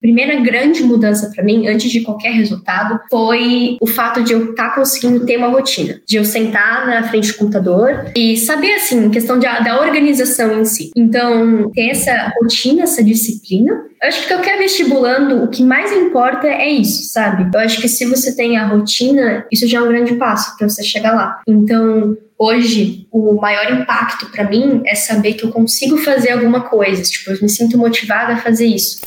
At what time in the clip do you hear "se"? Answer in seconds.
17.88-18.06